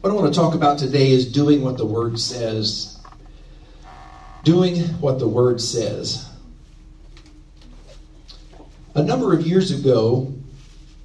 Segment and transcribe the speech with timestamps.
[0.00, 2.98] What I want to talk about today is doing what the Word says.
[4.44, 6.26] Doing what the Word says.
[8.94, 10.32] A number of years ago,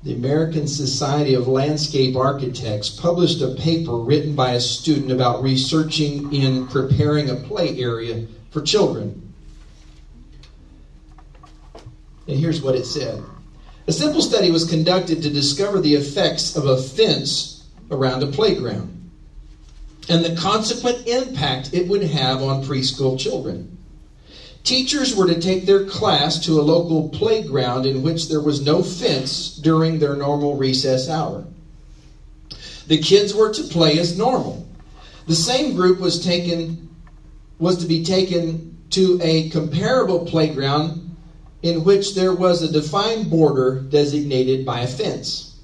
[0.04, 6.34] the American Society of Landscape Architects published a paper written by a student about researching
[6.34, 9.34] in preparing a play area for children.
[12.30, 13.22] And here's what it said
[13.88, 17.55] A simple study was conducted to discover the effects of a fence
[17.92, 18.96] around a playground
[20.10, 23.72] and the consequent impact it would have on preschool children.
[24.64, 28.84] Teachers were to take their class to a local playground in which there was no
[28.84, 31.46] fence during their normal recess hour.
[32.88, 34.68] The kids were to play as normal.
[35.28, 36.90] The same group was taken
[37.58, 41.16] was to be taken to a comparable playground
[41.62, 45.55] in which there was a defined border designated by a fence.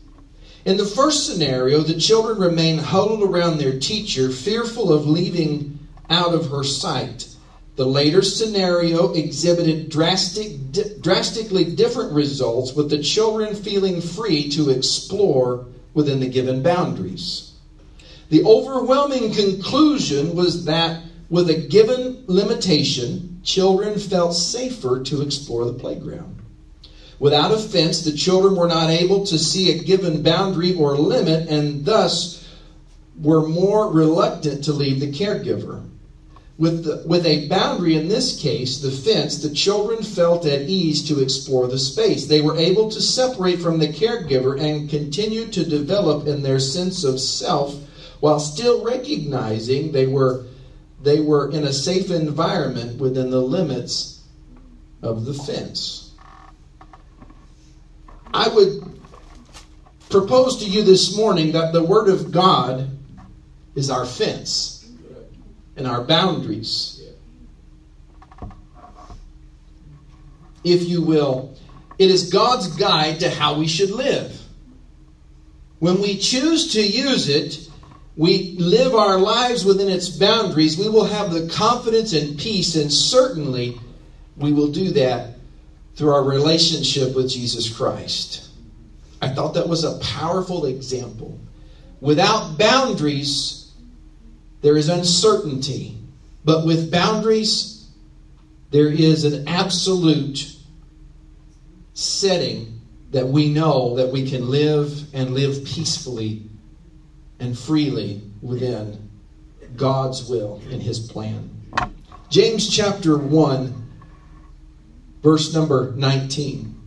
[0.63, 6.33] In the first scenario, the children remain huddled around their teacher, fearful of leaving out
[6.33, 7.27] of her sight.
[7.77, 14.69] The later scenario exhibited drastic, di- drastically different results, with the children feeling free to
[14.69, 17.51] explore within the given boundaries.
[18.29, 25.73] The overwhelming conclusion was that with a given limitation, children felt safer to explore the
[25.73, 26.40] playground.
[27.21, 31.47] Without a fence, the children were not able to see a given boundary or limit
[31.47, 32.43] and thus
[33.21, 35.83] were more reluctant to leave the caregiver.
[36.57, 41.07] With, the, with a boundary in this case, the fence, the children felt at ease
[41.09, 42.25] to explore the space.
[42.25, 47.03] They were able to separate from the caregiver and continue to develop in their sense
[47.03, 47.75] of self
[48.19, 50.45] while still recognizing they were,
[50.99, 54.21] they were in a safe environment within the limits
[55.03, 56.10] of the fence.
[58.33, 58.99] I would
[60.09, 62.89] propose to you this morning that the Word of God
[63.75, 64.89] is our fence
[65.75, 67.01] and our boundaries.
[70.63, 71.55] If you will,
[71.97, 74.39] it is God's guide to how we should live.
[75.79, 77.67] When we choose to use it,
[78.15, 82.93] we live our lives within its boundaries, we will have the confidence and peace, and
[82.93, 83.79] certainly
[84.37, 85.35] we will do that
[85.95, 88.49] through our relationship with Jesus Christ.
[89.21, 91.39] I thought that was a powerful example.
[91.99, 93.71] Without boundaries,
[94.61, 95.97] there is uncertainty.
[96.43, 97.89] But with boundaries,
[98.71, 100.55] there is an absolute
[101.93, 102.79] setting
[103.11, 106.43] that we know that we can live and live peacefully
[107.39, 109.09] and freely within
[109.75, 111.49] God's will and His plan.
[112.29, 113.80] James chapter 1
[115.21, 116.77] verse number 19.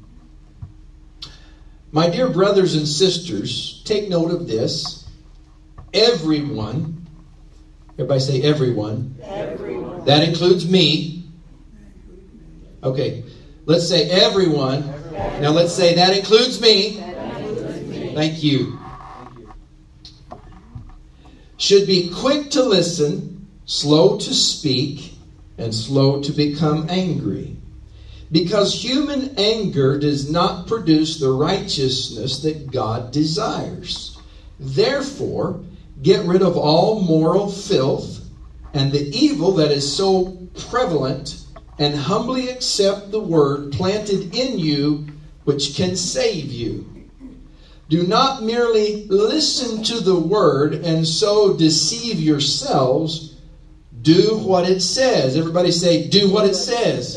[1.93, 5.09] My dear brothers and sisters, take note of this.
[5.93, 7.07] Everyone,
[7.93, 9.17] everybody say everyone.
[9.23, 10.05] Everyone.
[10.05, 11.25] That includes me.
[12.83, 13.25] Okay,
[13.65, 14.83] let's say everyone.
[14.83, 15.43] everyone.
[15.43, 16.97] Now let's say that includes me.
[16.97, 18.15] That includes me.
[18.15, 18.79] Thank you.
[21.57, 25.15] Should be quick to listen, slow to speak,
[25.57, 27.54] and slow to become angry
[28.33, 34.19] because human anger does not produce the righteousness that God desires.
[34.59, 35.61] Therefore,
[36.03, 38.21] get rid of all moral filth
[38.75, 40.37] and the evil that is so
[40.69, 41.45] prevalent,
[41.79, 45.07] and humbly accept the word planted in you,
[45.45, 46.85] which can save you.
[47.89, 53.37] Do not merely listen to the word and so deceive yourselves.
[54.03, 55.37] Do what it says.
[55.37, 57.17] Everybody say, do what it says.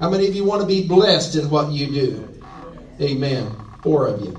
[0.00, 2.42] How many of you want to be blessed in what you do?
[3.00, 3.54] Amen.
[3.82, 4.38] Four of you.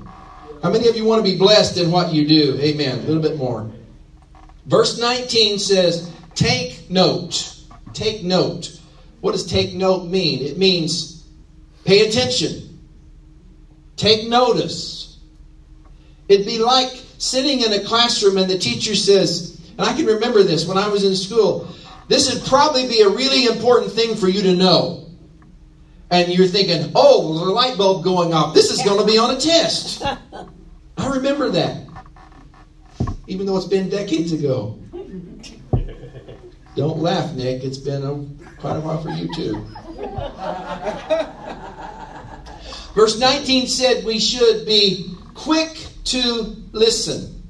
[0.62, 2.58] How many of you want to be blessed in what you do?
[2.60, 2.98] Amen.
[2.98, 3.70] A little bit more.
[4.66, 7.56] Verse 19 says, Take note.
[7.92, 8.78] Take note.
[9.20, 10.42] What does take note mean?
[10.42, 11.24] It means
[11.84, 12.78] pay attention,
[13.96, 15.18] take notice.
[16.28, 20.42] It'd be like sitting in a classroom and the teacher says, and I can remember
[20.42, 21.68] this when I was in school,
[22.06, 25.07] this would probably be a really important thing for you to know
[26.10, 28.54] and you're thinking, oh, there's a light bulb going off.
[28.54, 30.02] This is going to be on a test.
[30.96, 31.86] I remember that.
[33.26, 34.78] even though it's been decades ago.
[36.76, 37.64] Don't laugh, Nick.
[37.64, 38.24] It's been a,
[38.60, 39.66] quite a while for you, too.
[42.94, 47.42] Verse 19 said we should be quick to listen.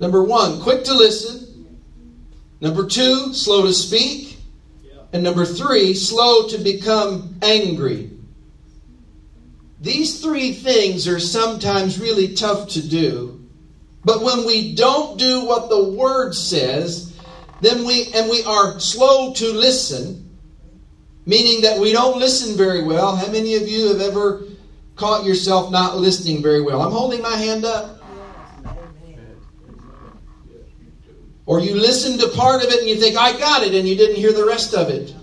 [0.00, 1.78] Number one, quick to listen.
[2.60, 4.27] Number two, slow to speak.
[5.12, 8.10] And number three, slow to become angry.
[9.80, 13.46] These three things are sometimes really tough to do.
[14.04, 17.16] But when we don't do what the word says,
[17.60, 20.36] then we and we are slow to listen,
[21.26, 23.16] meaning that we don't listen very well.
[23.16, 24.44] How many of you have ever
[24.96, 26.82] caught yourself not listening very well?
[26.82, 27.97] I'm holding my hand up.
[31.48, 33.96] Or you listen to part of it and you think, I got it, and you
[33.96, 35.14] didn't hear the rest of it.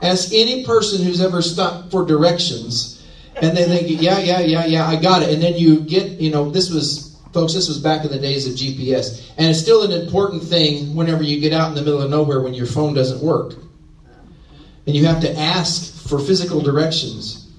[0.00, 2.96] Ask any person who's ever stopped for directions
[3.42, 5.28] and they think, yeah, yeah, yeah, yeah, I got it.
[5.28, 8.46] And then you get, you know, this was, folks, this was back in the days
[8.46, 9.30] of GPS.
[9.36, 12.40] And it's still an important thing whenever you get out in the middle of nowhere
[12.40, 13.56] when your phone doesn't work.
[14.86, 17.50] And you have to ask for physical directions.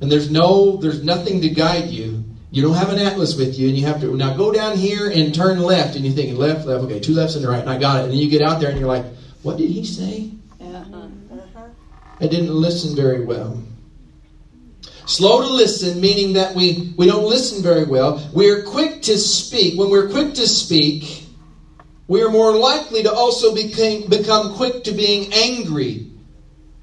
[0.00, 2.17] And there's no, there's nothing to guide you.
[2.50, 5.10] You don't have an atlas with you, and you have to now go down here
[5.10, 7.68] and turn left, and you're thinking left, left, okay, two lefts and the right, and
[7.68, 8.04] I got it.
[8.04, 9.04] And then you get out there and you're like,
[9.42, 10.30] what did he say?
[10.60, 11.08] Uh-huh.
[12.20, 13.62] I didn't listen very well.
[15.04, 18.26] Slow to listen, meaning that we, we don't listen very well.
[18.32, 19.78] We're quick to speak.
[19.78, 21.26] When we're quick to speak,
[22.08, 26.10] we are more likely to also became, become quick to being angry.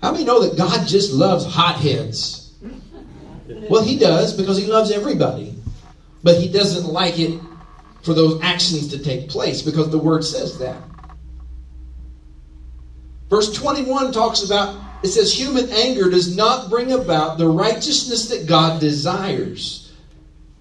[0.01, 2.53] How many know that God just loves hotheads?
[3.69, 5.54] Well, He does because He loves everybody
[6.25, 7.39] but he doesn't like it
[8.01, 10.81] for those actions to take place because the word says that.
[13.29, 18.47] Verse 21 talks about it says, human anger does not bring about the righteousness that
[18.47, 19.93] God desires.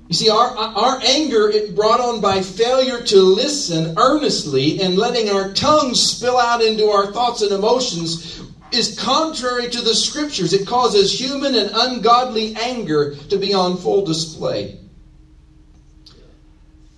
[0.08, 5.54] You see, our, our anger brought on by failure to listen earnestly and letting our
[5.54, 10.52] tongues spill out into our thoughts and emotions is contrary to the scriptures.
[10.52, 14.83] It causes human and ungodly anger to be on full display.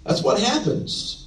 [0.07, 1.27] That's what happens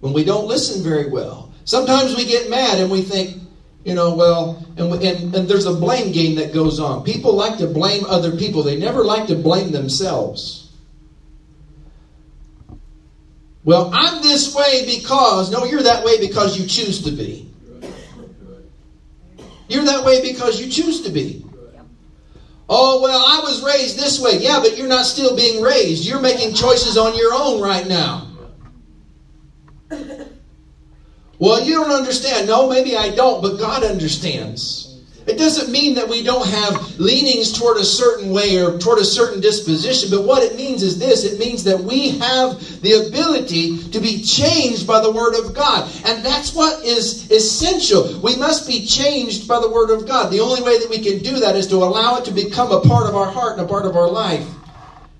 [0.00, 1.52] when we don't listen very well.
[1.64, 3.40] Sometimes we get mad and we think,
[3.84, 7.04] you know, well, and, and, and there's a blame game that goes on.
[7.04, 10.72] People like to blame other people, they never like to blame themselves.
[13.64, 17.50] Well, I'm this way because, no, you're that way because you choose to be.
[19.68, 21.44] You're that way because you choose to be.
[22.68, 24.38] Oh, well, I was raised this way.
[24.38, 26.04] Yeah, but you're not still being raised.
[26.04, 28.26] You're making choices on your own right now.
[31.38, 32.48] Well, you don't understand.
[32.48, 34.87] No, maybe I don't, but God understands.
[35.28, 39.04] It doesn't mean that we don't have leanings toward a certain way or toward a
[39.04, 43.76] certain disposition, but what it means is this it means that we have the ability
[43.90, 45.92] to be changed by the Word of God.
[46.06, 48.18] And that's what is essential.
[48.22, 50.32] We must be changed by the Word of God.
[50.32, 52.80] The only way that we can do that is to allow it to become a
[52.80, 54.48] part of our heart and a part of our life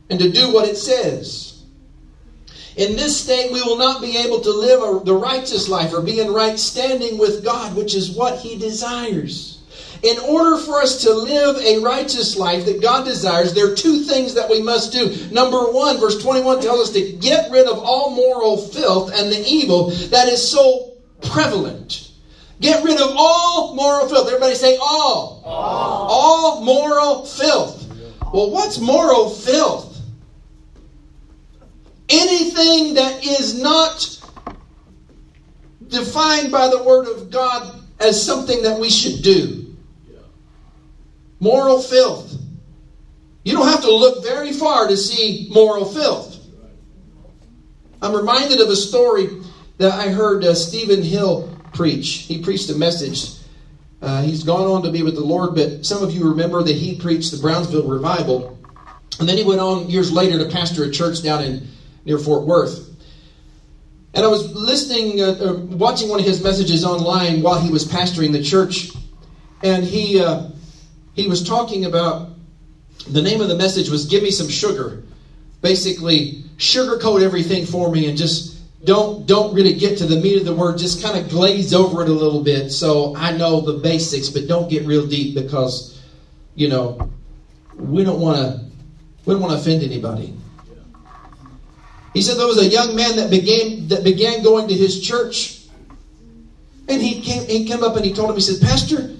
[0.09, 1.65] and to do what it says.
[2.77, 6.01] In this state, we will not be able to live a, the righteous life or
[6.01, 9.58] be in right standing with God, which is what He desires.
[10.03, 14.03] In order for us to live a righteous life that God desires, there are two
[14.03, 15.15] things that we must do.
[15.33, 19.45] Number one, verse 21 tells us to get rid of all moral filth and the
[19.45, 22.13] evil that is so prevalent.
[22.61, 24.29] Get rid of all moral filth.
[24.29, 25.43] Everybody say all.
[25.45, 27.87] All, all moral filth.
[28.33, 30.01] Well, what's moral filth?
[32.09, 34.21] Anything that is not
[35.89, 39.68] defined by the Word of God as something that we should do.
[41.41, 42.35] Moral filth.
[43.45, 46.37] You don't have to look very far to see moral filth.
[48.03, 49.29] I'm reminded of a story
[49.79, 52.09] that I heard uh, Stephen Hill preach.
[52.09, 53.31] He preached a message.
[54.01, 56.77] Uh, he's gone on to be with the Lord, but some of you remember that
[56.77, 58.59] he preached the Brownsville revival.
[59.19, 61.69] And then he went on years later to pastor a church down in
[62.05, 62.89] near Fort Worth.
[64.15, 67.85] And I was listening, uh, uh watching one of his messages online while he was
[67.85, 68.91] pastoring the church,
[69.63, 70.49] and he uh,
[71.19, 72.31] he was talking about
[73.09, 75.03] the name of the message was Give Me Some Sugar.
[75.61, 80.45] Basically, sugarcoat everything for me and just don't don't really get to the meat of
[80.45, 83.73] the word just kind of glaze over it a little bit so i know the
[83.73, 86.01] basics but don't get real deep because
[86.55, 87.11] you know
[87.75, 88.65] we don't want to
[89.25, 90.33] we don't want to offend anybody
[92.15, 95.61] he said there was a young man that began that began going to his church
[96.89, 99.13] and he came he came up and he told him he said pastor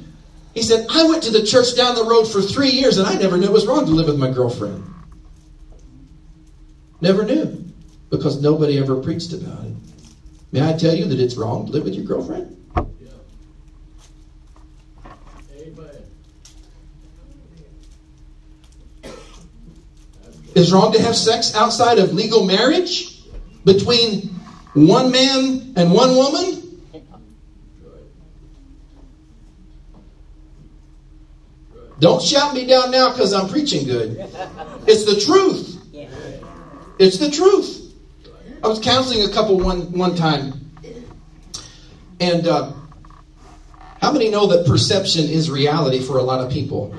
[0.55, 3.15] he said, I went to the church down the road for three years and I
[3.15, 4.85] never knew it was wrong to live with my girlfriend.
[7.01, 7.65] Never knew.
[8.11, 9.75] because nobody ever preached about it.
[10.51, 12.55] May I tell you that it's wrong to live with your girlfriend?
[20.55, 23.23] It's wrong to have sex outside of legal marriage
[23.65, 24.23] between
[24.75, 26.68] one man and one woman?
[31.99, 34.19] Don't shout me down now because I'm preaching good.
[34.87, 35.77] It's the truth.
[36.99, 37.93] It's the truth.
[38.63, 40.73] I was counseling a couple one one time,
[42.19, 42.73] and uh,
[44.01, 46.95] how many know that perception is reality for a lot of people?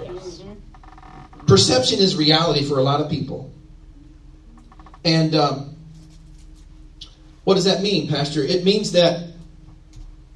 [1.48, 3.51] Perception is reality for a lot of people.
[5.03, 5.75] And um,
[7.44, 8.44] what does that mean, Pastor?
[8.44, 9.29] It means that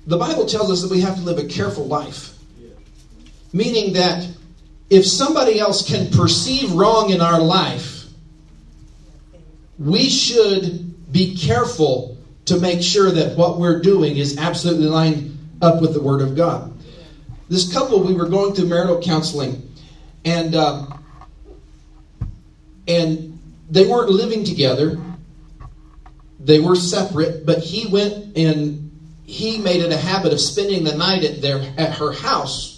[0.08, 2.38] the Bible tells us that we have to live a careful life.
[3.54, 4.28] Meaning that
[4.90, 8.06] if somebody else can perceive wrong in our life,
[9.80, 15.82] we should be careful to make sure that what we're doing is absolutely lined up
[15.82, 16.74] with the Word of God.
[17.50, 19.72] This couple, we were going through marital counseling,
[20.26, 20.86] and uh,
[22.88, 25.00] and they weren't living together.
[26.40, 28.92] They were separate, but he went and
[29.26, 32.73] he made it a habit of spending the night at their at her house.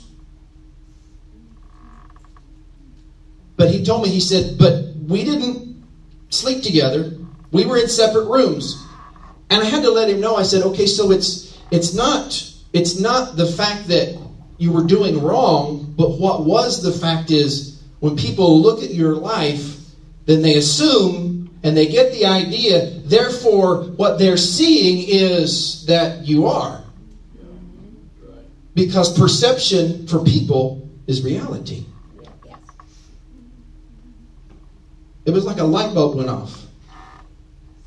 [3.58, 5.84] But he told me he said, "But we didn't
[6.30, 7.14] sleep together.
[7.52, 8.78] We were in separate rooms."
[9.50, 10.36] And I had to let him know.
[10.36, 12.44] I said, "Okay, so it's it's not
[12.74, 14.18] it's not the fact that
[14.58, 19.16] you were doing wrong, but what was the fact is when people look at your
[19.16, 19.78] life,
[20.26, 26.46] then they assume and they get the idea, therefore, what they're seeing is that you
[26.46, 26.84] are.
[28.76, 31.86] Because perception for people is reality.
[35.26, 36.66] It was like a light bulb went off.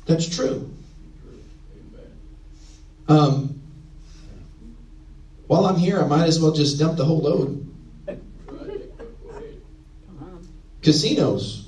[0.05, 0.69] That's true.
[3.07, 3.61] Um,
[5.47, 7.65] while I'm here, I might as well just dump the whole load.
[10.81, 11.67] Casinos.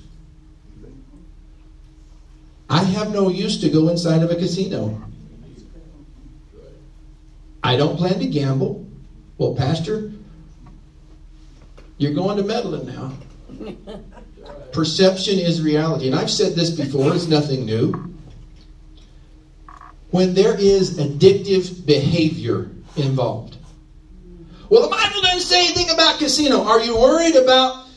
[2.70, 5.02] I have no use to go inside of a casino.
[7.64, 8.86] I don't plan to gamble.
[9.38, 10.12] Well, Pastor,
[11.98, 13.14] you're going to meddling now.
[14.72, 16.08] Perception is reality.
[16.08, 17.94] And I've said this before, it's nothing new.
[20.12, 23.58] When there is addictive behavior involved.
[24.70, 26.64] Well, the Bible doesn't say anything about casino.
[26.64, 27.88] Are you worried about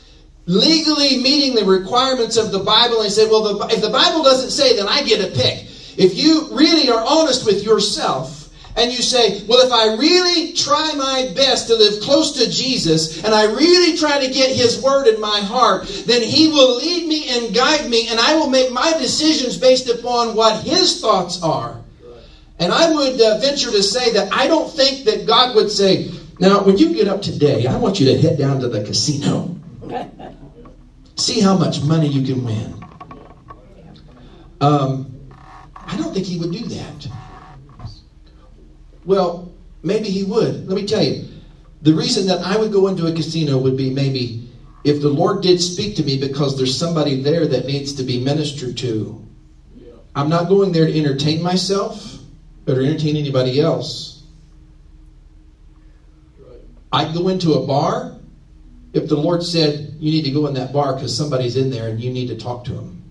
[0.45, 4.51] legally meeting the requirements of the Bible and say, well, the, if the Bible doesn't
[4.51, 5.67] say, then I get a pick.
[5.97, 8.44] If you really are honest with yourself,
[8.75, 13.23] and you say, well, if I really try my best to live close to Jesus
[13.23, 17.07] and I really try to get His Word in my heart, then He will lead
[17.07, 21.41] me and guide me and I will make my decisions based upon what His thoughts
[21.41, 21.81] are.
[22.59, 26.11] And I would uh, venture to say that I don't think that God would say,
[26.39, 29.55] now, when you get up today, I want you to head down to the casino.
[31.15, 32.85] See how much money you can win.
[34.59, 35.29] Um,
[35.75, 37.07] I don't think he would do that.
[39.05, 40.67] Well, maybe he would.
[40.67, 41.29] Let me tell you.
[41.81, 44.49] The reason that I would go into a casino would be maybe
[44.83, 48.17] if the Lord did speak to me because there's somebody there that needs to be
[48.17, 49.21] ministered to.
[50.15, 52.19] I'm not going there to entertain myself
[52.67, 54.23] or entertain anybody else.
[56.91, 58.15] I'd go into a bar
[58.93, 61.87] if the Lord said, you need to go in that bar because somebody's in there
[61.87, 63.04] and you need to talk to them.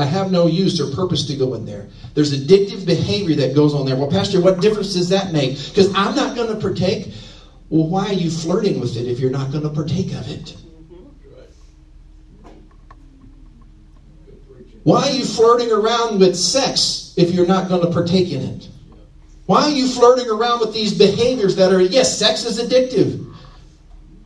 [0.00, 1.88] I have no use or purpose to go in there.
[2.14, 3.96] There's addictive behavior that goes on there.
[3.96, 5.58] Well, Pastor, what difference does that make?
[5.68, 7.12] Because I'm not going to partake.
[7.68, 10.56] Well, why are you flirting with it if you're not going to partake of it?
[14.82, 18.68] Why are you flirting around with sex if you're not going to partake in it?
[19.44, 23.34] Why are you flirting around with these behaviors that are, yes, sex is addictive.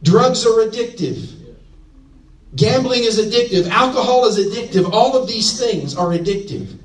[0.03, 1.34] Drugs are addictive.
[2.57, 3.69] Gambling is addictive.
[3.69, 4.91] Alcohol is addictive.
[4.93, 6.79] All of these things are addictive.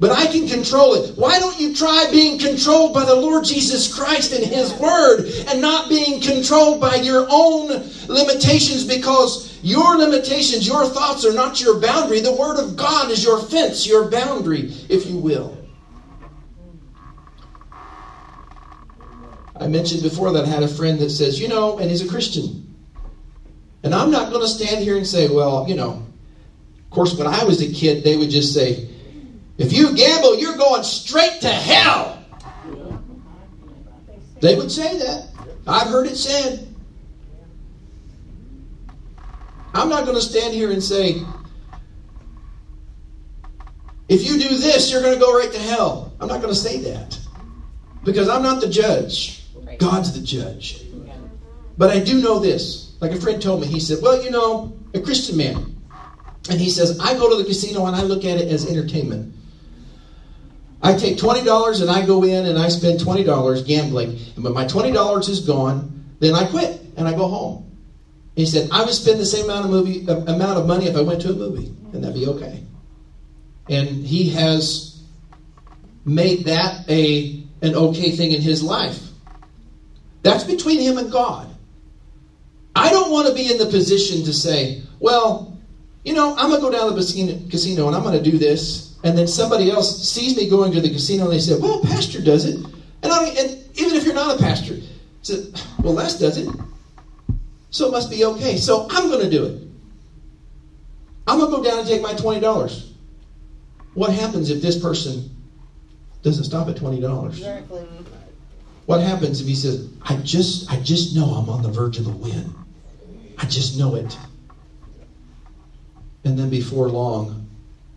[0.00, 1.16] But I can control it.
[1.16, 5.60] Why don't you try being controlled by the Lord Jesus Christ and His Word and
[5.60, 7.68] not being controlled by your own
[8.06, 12.20] limitations because your limitations, your thoughts are not your boundary.
[12.20, 15.56] The Word of God is your fence, your boundary, if you will.
[19.56, 22.08] I mentioned before that I had a friend that says, you know, and he's a
[22.08, 22.67] Christian.
[23.82, 26.04] And I'm not going to stand here and say, well, you know,
[26.84, 28.88] of course, when I was a kid, they would just say,
[29.56, 32.24] if you gamble, you're going straight to hell.
[34.40, 35.28] They would say that.
[35.66, 36.66] I've heard it said.
[39.74, 41.22] I'm not going to stand here and say,
[44.08, 46.12] If you do this, you're going to go right to hell.
[46.20, 47.18] I'm not going to say that
[48.04, 49.44] because I'm not the judge.
[49.78, 50.84] God's the judge.
[51.76, 52.87] But I do know this.
[53.00, 55.76] Like a friend told me, he said, Well, you know, a Christian man.
[56.50, 59.34] And he says, I go to the casino and I look at it as entertainment.
[60.82, 64.18] I take $20 and I go in and I spend $20 gambling.
[64.36, 67.68] And when my $20 is gone, then I quit and I go home.
[68.38, 70.94] He said, I would spend the same amount of movie uh, amount of money if
[70.94, 72.62] I went to a movie, and that'd be okay.
[73.68, 75.02] And he has
[76.04, 79.00] made that a an okay thing in his life.
[80.22, 81.47] That's between him and God.
[82.78, 85.58] I don't want to be in the position to say, well,
[86.04, 88.38] you know, I'm going to go down to the casino and I'm going to do
[88.38, 88.96] this.
[89.02, 92.20] And then somebody else sees me going to the casino and they say, well, pastor
[92.20, 92.54] does it.
[93.02, 94.76] And, I, and even if you're not a pastor,
[95.22, 95.44] say,
[95.82, 96.48] well, Les does it.
[97.70, 98.56] So it must be okay.
[98.56, 99.62] So I'm going to do it.
[101.26, 102.92] I'm going to go down and take my $20.
[103.94, 105.34] What happens if this person
[106.22, 107.26] doesn't stop at $20?
[107.26, 107.86] Exactly.
[108.86, 112.06] What happens if he says, I just I just know I'm on the verge of
[112.06, 112.54] the win.
[113.38, 114.16] I just know it.
[116.24, 117.48] And then before long,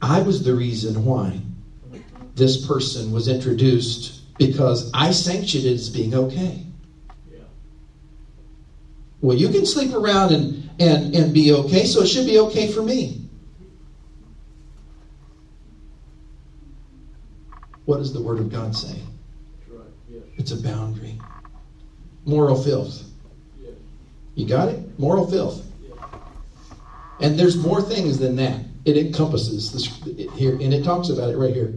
[0.02, 1.40] I was the reason why
[2.36, 6.66] this person was introduced because I sanctioned it as being okay.
[9.22, 12.72] Well, you can sleep around and, and, and be okay, so it should be okay
[12.72, 13.22] for me.
[17.86, 19.00] What does the Word of God say?
[19.68, 19.86] Right.
[20.10, 20.24] Yes.
[20.38, 21.20] It's a boundary.
[22.26, 23.11] Moral filth.
[24.42, 25.00] You got it?
[25.00, 25.64] Moral filth.
[27.20, 28.60] And there's more things than that.
[28.86, 29.86] It encompasses this
[30.34, 31.74] here, and it talks about it right here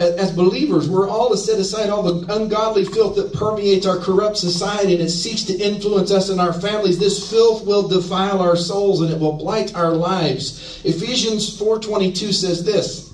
[0.00, 4.36] as believers, we're all to set aside all the ungodly filth that permeates our corrupt
[4.36, 6.98] society and it seeks to influence us and our families.
[6.98, 10.80] This filth will defile our souls and it will blight our lives.
[10.84, 13.12] Ephesians 4:22 says this: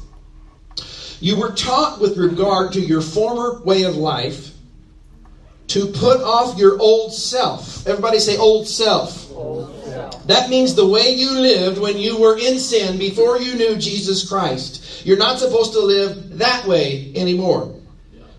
[1.21, 4.50] You were taught with regard to your former way of life
[5.71, 7.87] to put off your old self.
[7.87, 9.31] Everybody say old self.
[9.33, 10.27] Old self.
[10.27, 14.29] That means the way you lived when you were in sin before you knew Jesus
[14.29, 15.07] Christ.
[15.07, 17.80] You're not supposed to live that way anymore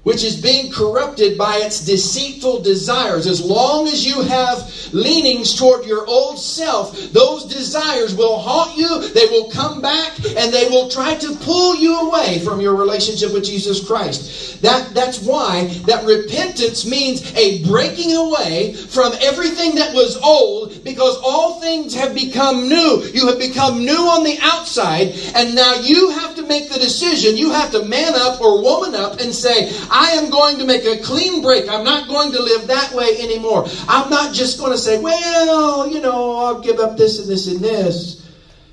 [0.04, 3.28] which is being corrupted by its deceitful desires.
[3.28, 9.08] As long as you have leanings toward your old self, those desires will haunt you,
[9.10, 13.32] they will come back, and they will try to pull you away from your relationship
[13.32, 14.62] with Jesus Christ.
[14.62, 21.18] That, that's why that repentance means a breaking away from everything that was old, because
[21.24, 23.04] all things have become new.
[23.14, 27.38] You have become new on the outside, and now you have to make the decision,
[27.38, 30.86] you have to man up or woman up and say, I am going to make
[30.86, 31.68] a clean break.
[31.68, 33.68] I'm not going to live that way anymore.
[33.90, 37.48] I'm not just going to say, well, you know, I'll give up this and this
[37.48, 38.26] and this.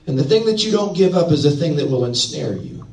[0.06, 2.86] And the thing that you don't give up is the thing that will ensnare you.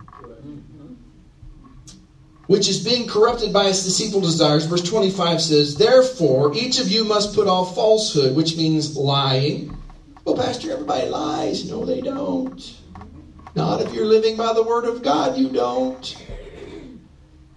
[2.48, 4.66] Which is being corrupted by its deceitful desires.
[4.66, 9.78] Verse 25 says, Therefore, each of you must put off falsehood, which means lying.
[10.26, 11.70] Well, Pastor, everybody lies.
[11.70, 12.76] No, they don't.
[13.56, 16.16] Not if you're living by the Word of God, you don't.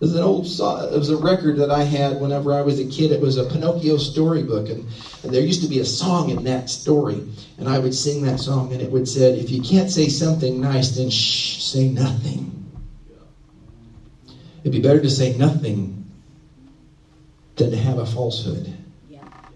[0.01, 3.11] There's an old it was a record that I had whenever I was a kid.
[3.11, 4.87] It was a Pinocchio storybook, and,
[5.25, 7.25] and there used to be a song in that story,
[7.59, 10.61] and I would sing that song, and it would say, "If you can't say something
[10.61, 12.55] nice, then shh, say nothing."
[14.63, 16.05] It'd be better to say nothing
[17.57, 18.73] than to have a falsehood,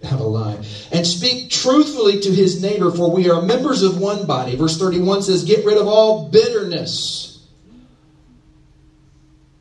[0.03, 2.91] have a lie, and speak truthfully to his neighbor.
[2.91, 4.57] For we are members of one body.
[4.57, 7.32] Verse thirty-one says, "Get rid of all bitterness."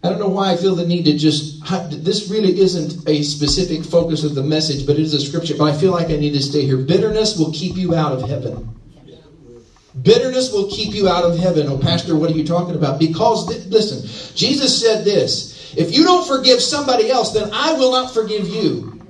[0.04, 1.62] I don't know why I feel the need to just.
[2.04, 5.56] This really isn't a specific focus of the message, but it is a scripture.
[5.56, 6.78] But I feel like I need to stay here.
[6.78, 8.68] Bitterness will keep you out of heaven.
[10.02, 11.68] Bitterness will keep you out of heaven.
[11.68, 12.98] Oh, Pastor, what are you talking about?
[12.98, 18.14] Because, listen, Jesus said this if you don't forgive somebody else, then I will not
[18.14, 19.01] forgive you.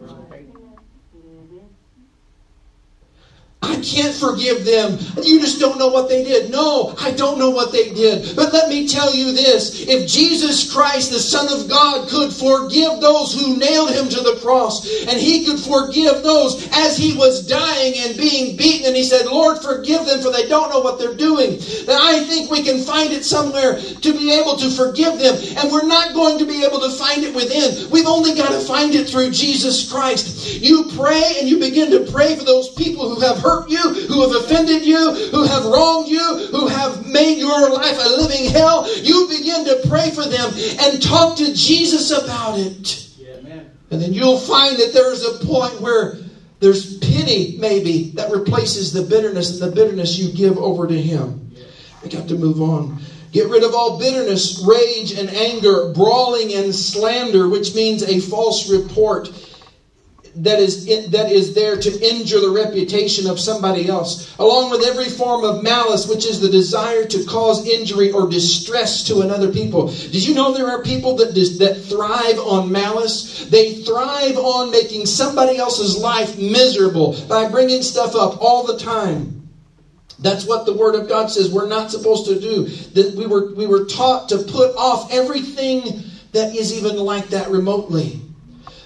[3.63, 4.97] I can't forgive them.
[5.21, 6.49] You just don't know what they did.
[6.49, 8.35] No, I don't know what they did.
[8.35, 12.99] But let me tell you this if Jesus Christ, the Son of God, could forgive
[12.99, 17.45] those who nailed him to the cross, and he could forgive those as he was
[17.45, 20.97] dying and being beaten, and he said, Lord, forgive them, for they don't know what
[20.97, 25.19] they're doing, then I think we can find it somewhere to be able to forgive
[25.19, 25.37] them.
[25.57, 27.89] And we're not going to be able to find it within.
[27.91, 30.61] We've only got to find it through Jesus Christ.
[30.61, 33.93] You pray and you begin to pray for those people who have hurt hurt you,
[34.07, 38.49] who have offended you, who have wronged you, who have made your life a living
[38.51, 43.09] hell, you begin to pray for them and talk to Jesus about it.
[43.17, 43.61] Yeah,
[43.91, 46.17] and then you'll find that there's a point where
[46.59, 51.51] there's pity, maybe, that replaces the bitterness, and the bitterness you give over to Him.
[52.03, 53.01] We got to move on.
[53.31, 58.69] Get rid of all bitterness, rage, and anger, brawling and slander, which means a false
[58.69, 59.29] report
[60.35, 65.09] that is that is there to injure the reputation of somebody else along with every
[65.09, 69.87] form of malice which is the desire to cause injury or distress to another people
[69.87, 75.05] did you know there are people that that thrive on malice they thrive on making
[75.05, 79.41] somebody else's life miserable by bringing stuff up all the time
[80.21, 82.65] that's what the Word of God says we're not supposed to do.
[82.93, 87.49] That we were we were taught to put off everything that is even like that
[87.49, 88.20] remotely.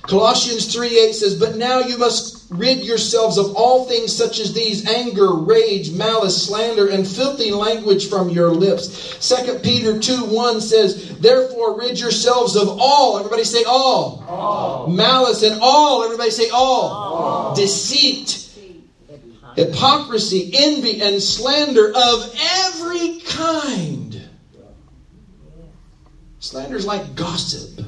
[0.08, 4.54] Colossians 3 8 says, But now you must rid yourselves of all things such as
[4.54, 9.18] these anger, rage, malice, slander, and filthy language from your lips.
[9.28, 13.18] 2 Peter 2 1 says, Therefore rid yourselves of all.
[13.18, 14.24] Everybody say all.
[14.28, 14.88] all.
[14.88, 16.04] Malice and all.
[16.04, 16.90] Everybody say all.
[16.90, 17.56] all.
[17.56, 18.46] Deceit
[19.56, 24.22] hypocrisy, envy, and slander of every kind.
[26.40, 27.85] Slander is like gossip.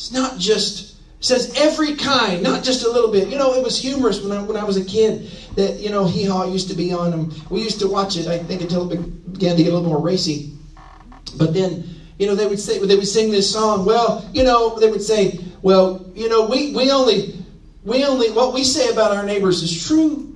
[0.00, 3.28] It's not just says every kind, not just a little bit.
[3.28, 6.06] You know, it was humorous when I when I was a kid that you know
[6.06, 7.34] Hee Haw used to be on them.
[7.50, 8.26] We used to watch it.
[8.26, 10.52] I think until it began to get a little more racy.
[11.36, 11.84] But then
[12.18, 13.84] you know they would say they would sing this song.
[13.84, 17.34] Well, you know they would say, well, you know we we only
[17.84, 20.34] we only what we say about our neighbors is true.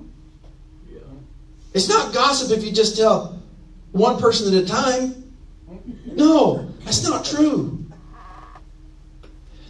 [1.73, 3.43] It's not gossip if you just tell
[3.93, 5.33] one person at a time.
[6.05, 7.84] No, that's not true.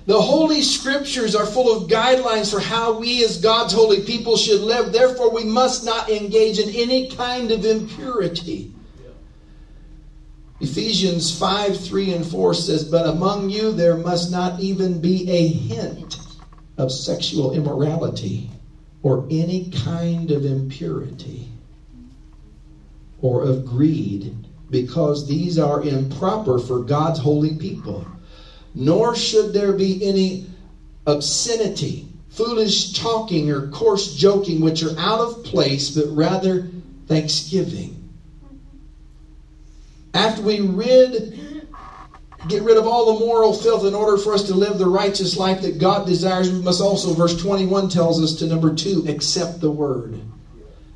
[0.07, 4.61] The Holy Scriptures are full of guidelines for how we as God's holy people should
[4.61, 4.93] live.
[4.93, 8.75] Therefore, we must not engage in any kind of impurity.
[10.61, 15.49] Ephesians 5 3 and 4 says, But among you there must not even be a
[15.49, 16.19] hint
[16.77, 18.51] of sexual immorality
[19.03, 21.49] or any kind of impurity
[23.23, 24.35] or of greed,
[24.71, 28.07] because these are improper for God's holy people.
[28.75, 30.47] Nor should there be any
[31.07, 36.69] obscenity, foolish talking, or coarse joking, which are out of place, but rather
[37.07, 38.01] thanksgiving.
[40.13, 41.41] After we rid
[42.49, 45.37] get rid of all the moral filth in order for us to live the righteous
[45.37, 46.51] life that God desires.
[46.51, 50.21] We must also, verse 21 tells us to number two, accept the word.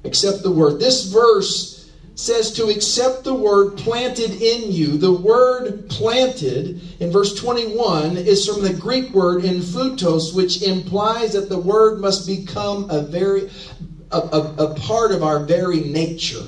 [0.04, 0.78] Accept the word.
[0.78, 1.77] This verse
[2.18, 4.96] says to accept the word planted in you.
[4.96, 11.48] The word planted in verse 21 is from the Greek word "infoutos," which implies that
[11.48, 13.48] the word must become a very
[14.10, 16.42] a, a, a part of our very nature.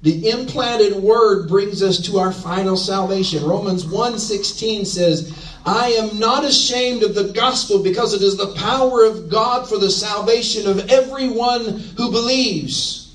[0.00, 3.44] The implanted word brings us to our final salvation.
[3.44, 5.30] Romans 1:16 says,
[5.66, 9.76] "I am not ashamed of the gospel because it is the power of God for
[9.76, 13.07] the salvation of everyone who believes."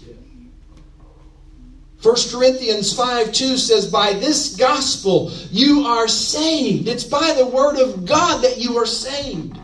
[2.03, 6.89] 1 Corinthians 5 2 says, By this gospel you are saved.
[6.89, 9.57] It's by the word of God that you are saved.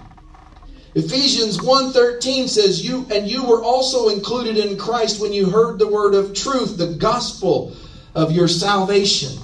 [0.95, 5.87] Ephesians 1:13 says you and you were also included in Christ when you heard the
[5.87, 7.75] word of truth, the gospel
[8.15, 9.37] of your salvation.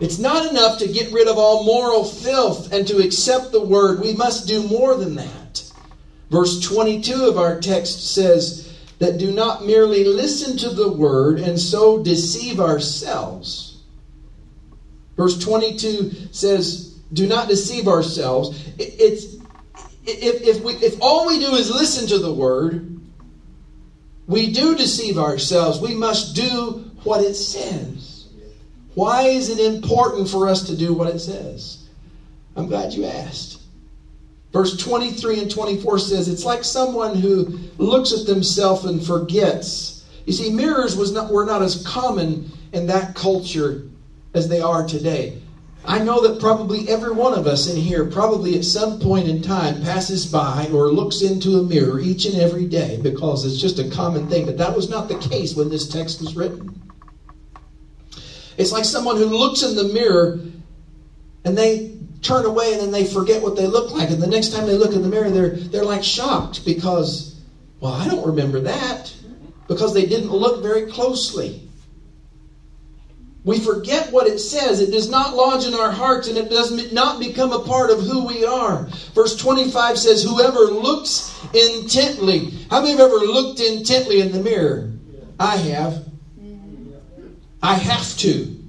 [0.00, 4.00] It's not enough to get rid of all moral filth and to accept the word.
[4.00, 5.62] We must do more than that.
[6.28, 8.71] Verse 22 of our text says
[9.02, 13.78] that do not merely listen to the word and so deceive ourselves.
[15.16, 18.64] Verse 22 says, do not deceive ourselves.
[18.78, 19.34] It's
[20.06, 23.00] if, if, we, if all we do is listen to the word,
[24.28, 25.80] we do deceive ourselves.
[25.80, 28.28] We must do what it says.
[28.94, 31.88] Why is it important for us to do what it says?
[32.54, 33.61] I'm glad you asked.
[34.52, 40.04] Verse 23 and 24 says, It's like someone who looks at themselves and forgets.
[40.26, 43.84] You see, mirrors was not, were not as common in that culture
[44.34, 45.40] as they are today.
[45.84, 49.42] I know that probably every one of us in here, probably at some point in
[49.42, 53.80] time, passes by or looks into a mirror each and every day because it's just
[53.80, 54.46] a common thing.
[54.46, 56.80] But that was not the case when this text was written.
[58.58, 60.38] It's like someone who looks in the mirror
[61.44, 64.10] and they turn away and then they forget what they look like.
[64.10, 67.40] And the next time they look in the mirror, they're, they're like shocked because,
[67.80, 69.12] well, I don't remember that
[69.68, 71.68] because they didn't look very closely.
[73.44, 74.78] We forget what it says.
[74.78, 78.00] It does not lodge in our hearts and it does not become a part of
[78.00, 78.86] who we are.
[79.14, 82.52] Verse 25 says, Whoever looks intently.
[82.70, 84.92] How many have ever looked intently in the mirror?
[85.40, 86.06] I have.
[87.60, 88.61] I have to.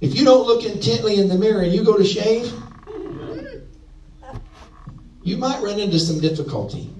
[0.00, 2.52] If you don't look intently in the mirror and you go to shave,
[5.22, 6.90] you might run into some difficulty.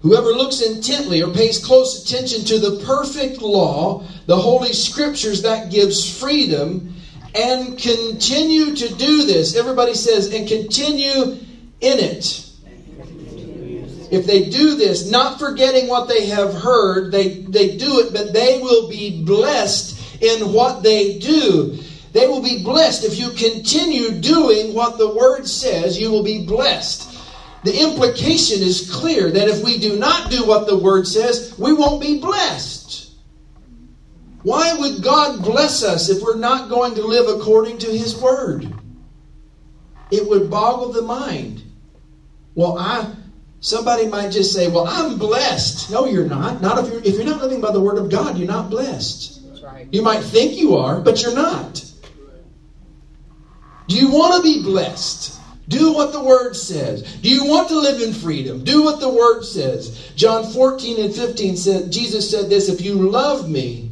[0.00, 5.70] Whoever looks intently or pays close attention to the perfect law, the Holy Scriptures, that
[5.70, 6.94] gives freedom,
[7.34, 9.56] and continue to do this.
[9.56, 11.38] Everybody says, and continue
[11.80, 12.47] in it.
[14.10, 18.32] If they do this, not forgetting what they have heard, they, they do it, but
[18.32, 21.78] they will be blessed in what they do.
[22.12, 23.04] They will be blessed.
[23.04, 27.16] If you continue doing what the Word says, you will be blessed.
[27.64, 31.72] The implication is clear that if we do not do what the Word says, we
[31.72, 33.12] won't be blessed.
[34.42, 38.72] Why would God bless us if we're not going to live according to His Word?
[40.10, 41.62] It would boggle the mind.
[42.54, 43.14] Well, I
[43.60, 46.60] somebody might just say, "Well, I'm blessed." No, you're not.
[46.60, 49.40] Not if you're if you're not living by the Word of God, you're not blessed.
[49.62, 49.88] Right.
[49.90, 51.84] You might think you are, but you're not.
[53.88, 55.38] Do you want to be blessed?
[55.68, 57.02] Do what the Word says.
[57.02, 58.64] Do you want to live in freedom?
[58.64, 60.12] Do what the Word says.
[60.16, 63.90] John 14 and 15 said, Jesus said this If you love me,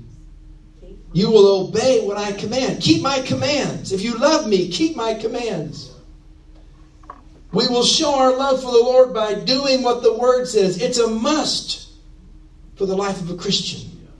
[1.12, 2.80] you will obey what I command.
[2.80, 3.92] Keep my commands.
[3.92, 5.92] If you love me, keep my commands.
[7.56, 10.82] We will show our love for the Lord by doing what the Word says.
[10.82, 11.88] It's a must
[12.74, 14.10] for the life of a Christian.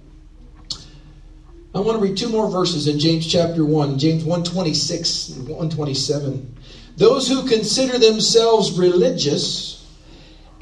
[1.75, 6.57] I want to read two more verses in James chapter 1, James 126 and 127.
[6.97, 9.87] Those who consider themselves religious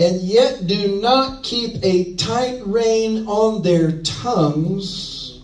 [0.01, 5.41] and yet do not keep a tight rein on their tongues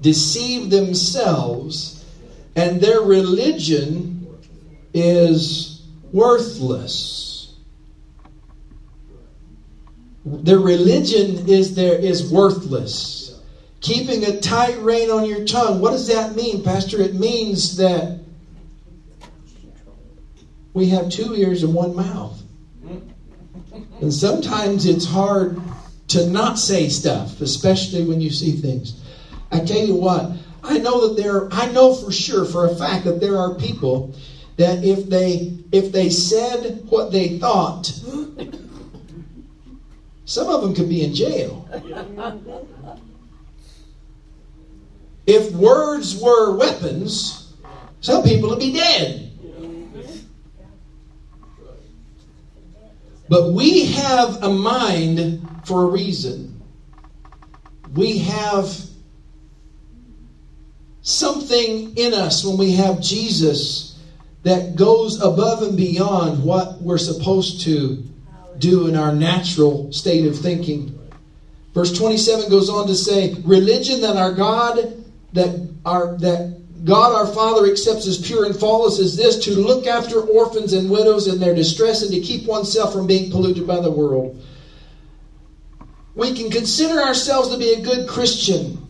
[0.00, 2.04] deceive themselves,
[2.54, 4.28] and their religion
[4.94, 5.75] is
[6.16, 7.54] worthless.
[10.24, 13.38] Their religion is there is worthless.
[13.80, 15.80] Keeping a tight rein on your tongue.
[15.80, 17.00] What does that mean, Pastor?
[17.02, 18.18] It means that
[20.72, 22.42] we have two ears and one mouth.
[24.00, 25.60] And sometimes it's hard
[26.08, 29.00] to not say stuff, especially when you see things.
[29.52, 33.04] I tell you what, I know that there I know for sure for a fact
[33.04, 34.14] that there are people
[34.56, 37.92] that if they if they said what they thought
[40.26, 41.68] some of them could be in jail.
[45.24, 47.52] If words were weapons,
[48.00, 49.30] some people would be dead.
[53.28, 56.60] But we have a mind for a reason.
[57.92, 58.76] We have
[61.02, 63.95] something in us when we have Jesus
[64.46, 68.00] that goes above and beyond what we're supposed to
[68.58, 70.96] do in our natural state of thinking.
[71.74, 77.26] Verse 27 goes on to say, religion that our God that our that God our
[77.26, 81.40] Father accepts as pure and flawless is this to look after orphans and widows in
[81.40, 84.40] their distress and to keep oneself from being polluted by the world.
[86.14, 88.85] We can consider ourselves to be a good Christian.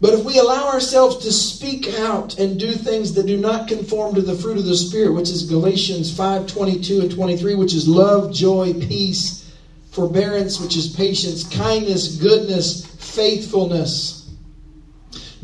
[0.00, 4.14] But if we allow ourselves to speak out and do things that do not conform
[4.14, 7.88] to the fruit of the Spirit, which is Galatians 5 22 and 23, which is
[7.88, 9.50] love, joy, peace,
[9.92, 14.16] forbearance, which is patience, kindness, goodness, faithfulness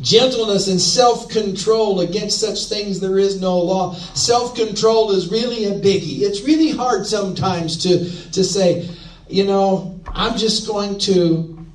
[0.03, 2.01] Gentleness and self control.
[2.01, 3.93] Against such things there is no law.
[3.93, 6.21] Self control is really a biggie.
[6.21, 8.89] It's really hard sometimes to, to say,
[9.29, 11.65] you know, I'm just going to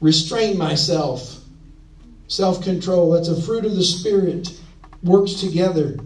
[0.00, 1.40] restrain myself.
[2.34, 4.48] Self control, that's a fruit of the Spirit,
[5.04, 6.00] works together.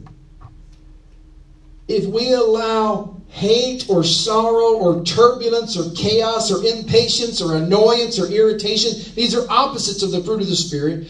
[1.89, 8.27] If we allow hate or sorrow or turbulence or chaos or impatience or annoyance or
[8.27, 11.09] irritation, these are opposites of the fruit of the Spirit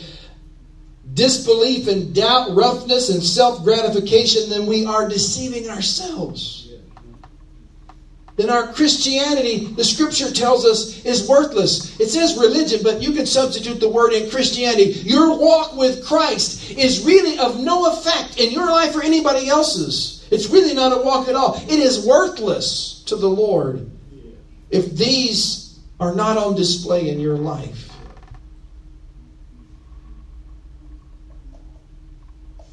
[1.15, 6.68] disbelief and doubt, roughness and self gratification, then we are deceiving ourselves.
[8.39, 11.99] Then our Christianity, the scripture tells us, is worthless.
[11.99, 14.93] It says religion, but you can substitute the word in Christianity.
[15.03, 20.25] Your walk with Christ is really of no effect in your life or anybody else's.
[20.31, 21.61] It's really not a walk at all.
[21.65, 23.91] It is worthless to the Lord
[24.71, 27.91] if these are not on display in your life.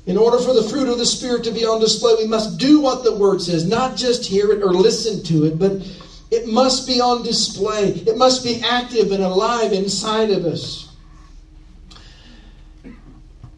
[0.05, 2.79] In order for the fruit of the Spirit to be on display, we must do
[2.79, 5.81] what the Word says, not just hear it or listen to it, but
[6.29, 7.89] it must be on display.
[7.89, 10.91] It must be active and alive inside of us.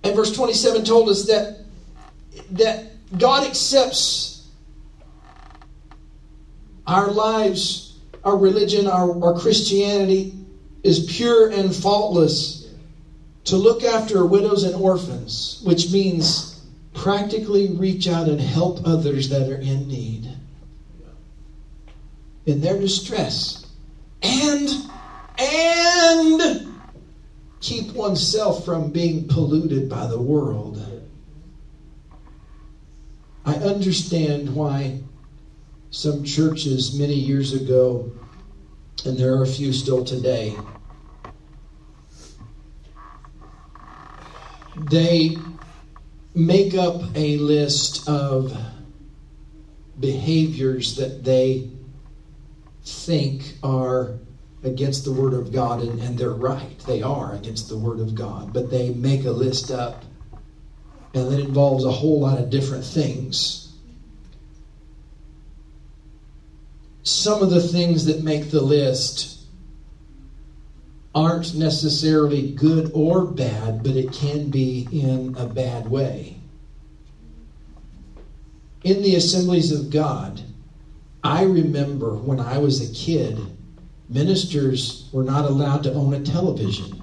[0.03, 1.65] And verse 27 told us that,
[2.51, 2.85] that
[3.17, 4.47] God accepts
[6.85, 10.33] our lives, our religion, our, our Christianity
[10.83, 12.56] is pure and faultless
[13.47, 19.49] to look after widows and orphans, which means practically reach out and help others that
[19.49, 20.37] are in need.
[22.47, 23.67] in their distress
[24.23, 24.69] and
[25.37, 26.73] and
[27.59, 30.81] keep oneself from being polluted by the world.
[33.45, 35.01] I understand why
[35.91, 38.11] some churches many years ago,
[39.05, 40.55] and there are a few still today,
[44.77, 45.35] they
[46.35, 48.55] make up a list of
[49.99, 51.71] behaviors that they
[52.83, 54.13] think are
[54.63, 56.77] against the Word of God, and, and they're right.
[56.79, 58.53] They are against the Word of God.
[58.53, 60.03] But they make a list up,
[61.13, 63.63] and that involves a whole lot of different things.
[67.01, 69.36] Some of the things that make the list
[71.17, 76.37] aren't necessarily good or bad, but it can be in a bad way.
[78.83, 80.43] In the assemblies of God,
[81.23, 83.39] I remember when I was a kid
[84.07, 87.01] ministers were not allowed to own a television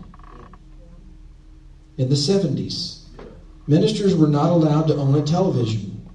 [1.98, 3.06] in the 70s.
[3.66, 6.08] Ministers were not allowed to own a television.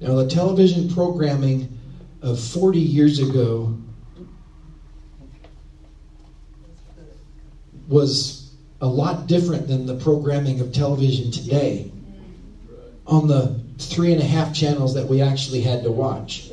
[0.00, 1.78] Now, the television programming
[2.22, 3.76] of 40 years ago
[7.88, 11.90] was a lot different than the programming of television today
[13.06, 16.50] on the three and a half channels that we actually had to watch.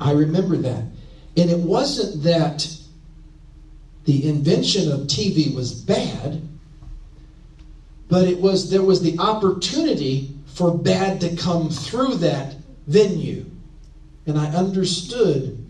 [0.00, 0.82] I remember that.
[1.36, 2.68] And it wasn't that
[4.04, 6.42] the invention of TV was bad,
[8.08, 13.44] but it was there was the opportunity for bad to come through that venue.
[14.26, 15.67] And I understood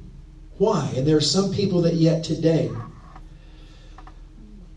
[0.59, 0.93] why.
[0.97, 2.71] And there are some people that yet today.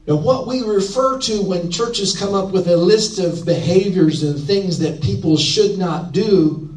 [0.07, 4.39] Now, what we refer to when churches come up with a list of behaviors and
[4.39, 6.73] things that people should not do,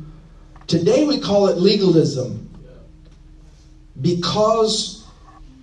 [0.67, 2.51] today we call it legalism
[4.01, 5.07] because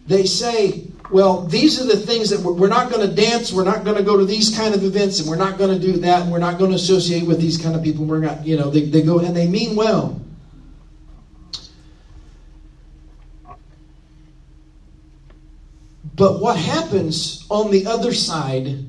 [0.07, 3.83] they say, well, these are the things that we're, not going to dance, we're not
[3.83, 6.23] going to go to these kind of events, and we're not going to do that,
[6.23, 8.05] and we're not going to associate with these kind of people.
[8.05, 10.19] We're not, you know, they, they go and they mean well.
[16.15, 18.85] But what happens on the other side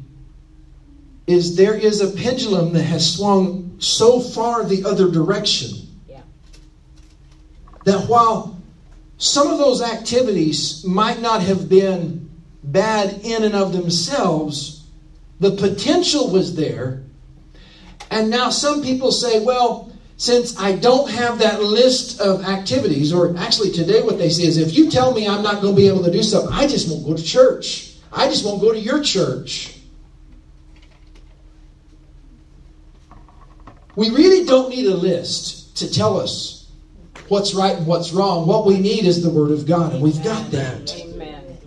[1.26, 5.70] is there is a pendulum that has swung so far the other direction
[6.08, 6.22] yeah.
[7.84, 8.60] that while
[9.18, 12.28] some of those activities might not have been
[12.64, 14.84] bad in and of themselves.
[15.40, 17.02] The potential was there.
[18.10, 19.91] And now some people say, well,
[20.22, 24.56] since I don't have that list of activities, or actually today what they say is
[24.56, 26.88] if you tell me I'm not going to be able to do something, I just
[26.88, 27.94] won't go to church.
[28.12, 29.74] I just won't go to your church.
[33.96, 36.70] We really don't need a list to tell us
[37.26, 38.46] what's right and what's wrong.
[38.46, 40.94] What we need is the Word of God, and we've got that.
[41.00, 41.58] Amen.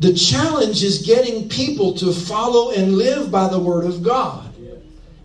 [0.00, 4.47] The challenge is getting people to follow and live by the Word of God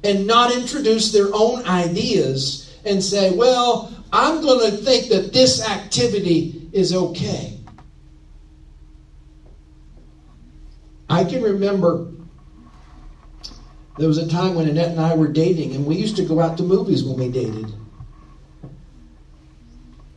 [0.03, 5.65] and not introduce their own ideas and say, well, I'm going to think that this
[5.65, 7.57] activity is okay.
[11.09, 12.07] I can remember
[13.97, 16.39] there was a time when Annette and I were dating, and we used to go
[16.39, 17.71] out to movies when we dated.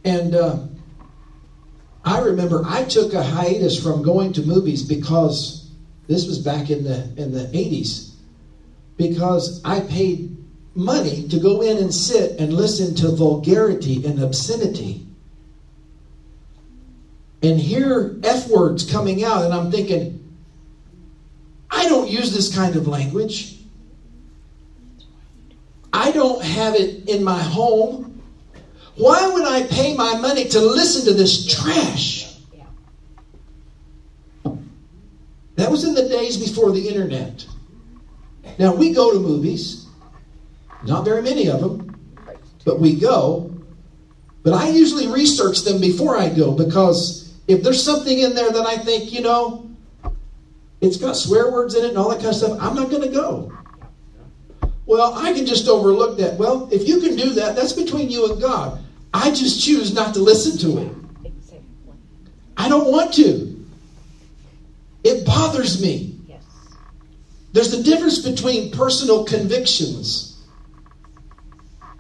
[0.03, 0.61] And uh,
[2.03, 5.69] I remember I took a hiatus from going to movies because
[6.07, 8.16] this was back in the in the 80s
[8.97, 10.37] because I paid
[10.75, 15.07] money to go in and sit and listen to vulgarity and obscenity
[17.43, 20.23] and hear F words coming out, and I'm thinking,
[21.71, 23.59] I don't use this kind of language.
[25.93, 28.23] I don't have it in my home.
[28.97, 32.35] Why would I pay my money to listen to this trash?
[35.57, 37.47] That was in the days before the internet.
[38.59, 39.87] Now, we go to movies,
[40.85, 41.99] not very many of them,
[42.65, 43.53] but we go.
[44.43, 48.67] But I usually research them before I go because if there's something in there that
[48.67, 49.69] I think, you know,
[50.81, 53.03] it's got swear words in it and all that kind of stuff, I'm not going
[53.03, 53.53] to go.
[54.87, 56.39] Well, I can just overlook that.
[56.39, 58.81] Well, if you can do that, that's between you and God.
[59.13, 60.93] I just choose not to listen to it.
[62.57, 63.67] I don't want to.
[65.03, 66.16] It bothers me.
[67.57, 70.37] There's a difference between personal convictions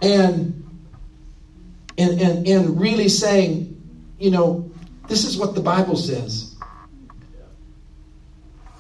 [0.03, 0.63] and
[1.97, 3.75] and, and and really saying,
[4.19, 4.71] you know,
[5.09, 6.57] this is what the Bible says.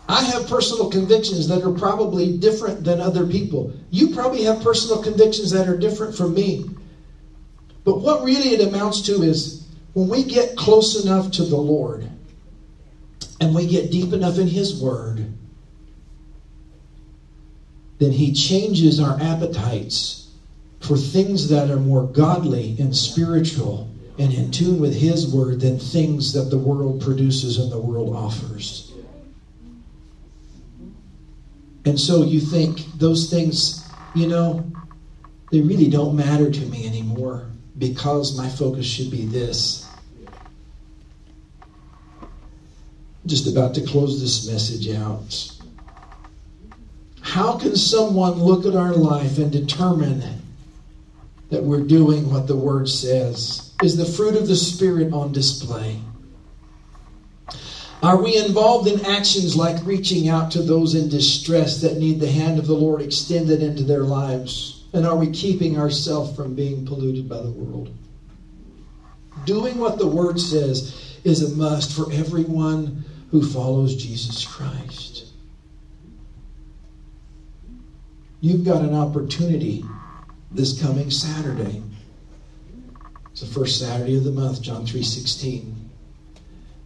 [0.06, 3.72] I have personal convictions that are probably different than other people.
[3.88, 6.68] You probably have personal convictions that are different from me.
[7.84, 12.10] But what really it amounts to is when we get close enough to the Lord
[13.40, 15.25] and we get deep enough in His Word,
[17.98, 20.30] then He changes our appetites
[20.80, 25.78] for things that are more godly and spiritual and in tune with His Word than
[25.78, 28.92] things that the world produces and the world offers.
[31.84, 34.70] And so you think those things, you know,
[35.52, 37.46] they really don't matter to me anymore
[37.78, 39.88] because my focus should be this.
[43.24, 45.55] Just about to close this message out.
[47.36, 50.22] How can someone look at our life and determine
[51.50, 53.74] that we're doing what the Word says?
[53.82, 56.00] Is the fruit of the Spirit on display?
[58.02, 62.32] Are we involved in actions like reaching out to those in distress that need the
[62.32, 64.84] hand of the Lord extended into their lives?
[64.94, 67.94] And are we keeping ourselves from being polluted by the world?
[69.44, 75.25] Doing what the Word says is a must for everyone who follows Jesus Christ.
[78.46, 79.84] You've got an opportunity
[80.52, 81.82] this coming Saturday.
[83.32, 85.74] It's the first Saturday of the month, John 3:16.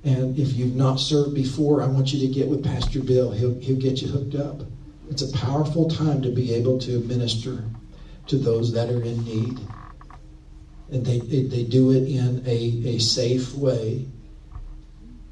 [0.02, 3.30] And if you've not served before, I want you to get with Pastor Bill.
[3.32, 4.62] He'll, he'll get you hooked up.
[5.10, 7.62] It's a powerful time to be able to minister
[8.28, 9.60] to those that are in need.
[10.90, 14.06] And they, they do it in a, a safe way.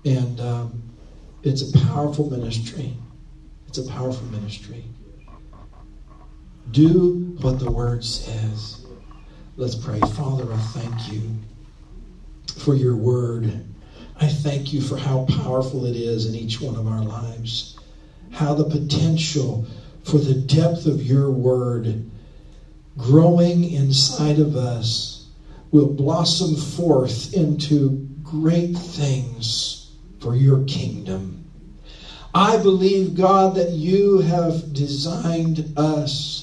[0.05, 0.83] And um,
[1.43, 2.93] it's a powerful ministry.
[3.67, 4.85] It's a powerful ministry.
[6.71, 8.85] Do what the word says.
[9.57, 10.01] Let's pray.
[10.01, 11.23] Father, I thank you
[12.57, 13.65] for your word.
[14.21, 17.79] I thank you for how powerful it is in each one of our lives.
[18.33, 19.67] How the potential
[20.05, 22.11] for the depth of your word
[22.97, 25.29] growing inside of us
[25.71, 31.45] will blossom forth into great things for your kingdom.
[32.35, 36.38] I believe, God, that you have designed us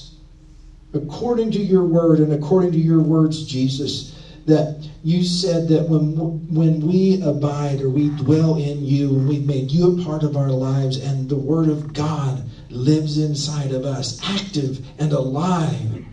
[0.94, 4.16] according to your word and according to your words, Jesus
[4.46, 6.14] that you said that when
[6.54, 10.36] when we abide or we dwell in you, and we've made you a part of
[10.36, 16.04] our lives, and the Word of God lives inside of us, active and alive,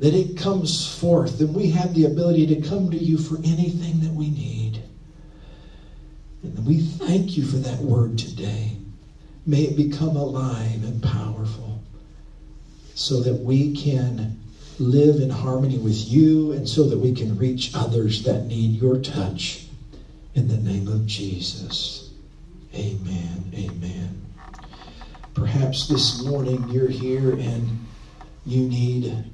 [0.00, 4.00] that it comes forth, and we have the ability to come to you for anything
[4.00, 4.82] that we need.
[6.42, 8.76] And we thank you for that word today.
[9.46, 11.77] May it become alive and powerful
[12.98, 14.36] so that we can
[14.80, 18.98] live in harmony with you and so that we can reach others that need your
[18.98, 19.66] touch.
[20.34, 22.10] In the name of Jesus.
[22.74, 23.52] Amen.
[23.54, 24.26] Amen.
[25.32, 27.86] Perhaps this morning you're here and
[28.44, 29.24] you need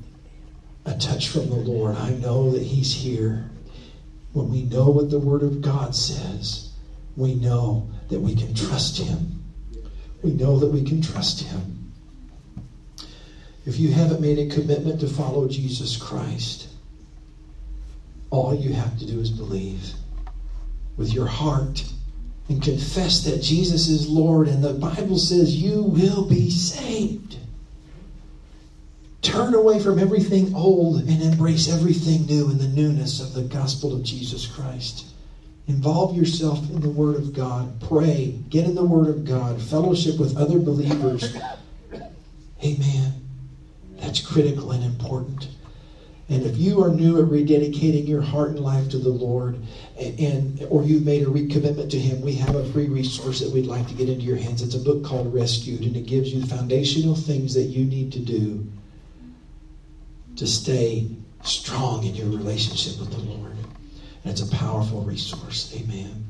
[0.84, 1.96] a touch from the Lord.
[1.96, 3.48] I know that He's here.
[4.34, 6.70] When we know what the Word of God says,
[7.16, 9.42] we know that we can trust Him.
[10.22, 11.73] We know that we can trust Him.
[13.66, 16.68] If you haven't made a commitment to follow Jesus Christ,
[18.30, 19.94] all you have to do is believe
[20.96, 21.84] with your heart
[22.48, 27.38] and confess that Jesus is Lord, and the Bible says you will be saved.
[29.22, 33.94] Turn away from everything old and embrace everything new in the newness of the gospel
[33.94, 35.06] of Jesus Christ.
[35.66, 37.80] Involve yourself in the Word of God.
[37.80, 38.38] Pray.
[38.50, 39.62] Get in the Word of God.
[39.62, 41.34] Fellowship with other believers.
[42.62, 43.23] Amen.
[44.04, 45.48] That's critical and important.
[46.28, 49.62] And if you are new at rededicating your heart and life to the Lord,
[49.98, 53.50] and, and, or you've made a recommitment to Him, we have a free resource that
[53.50, 54.60] we'd like to get into your hands.
[54.60, 58.12] It's a book called Rescued, and it gives you the foundational things that you need
[58.12, 58.70] to do
[60.36, 61.08] to stay
[61.42, 63.56] strong in your relationship with the Lord.
[64.22, 65.74] And it's a powerful resource.
[65.76, 66.23] Amen.